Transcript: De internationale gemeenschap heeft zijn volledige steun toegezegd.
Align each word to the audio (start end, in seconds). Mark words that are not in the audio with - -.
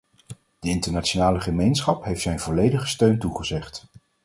De 0.59 0.69
internationale 0.69 1.39
gemeenschap 1.41 2.03
heeft 2.03 2.21
zijn 2.21 2.39
volledige 2.39 2.87
steun 2.87 3.19
toegezegd. 3.19 3.85